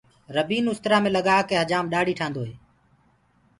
[0.35, 2.53] ربينٚ اُسترآ مينٚ لگآ ڪي هجآم ڏآڙهي ٺآندو هي۔